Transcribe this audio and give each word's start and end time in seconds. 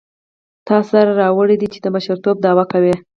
تا 0.67 0.75
څه 0.81 0.85
سر 0.89 1.05
راوړی 1.21 1.55
دی 1.61 1.67
چې 1.73 1.79
د 1.81 1.87
مشرتوب 1.95 2.35
دعوه 2.41 2.65
کوې. 2.71 2.95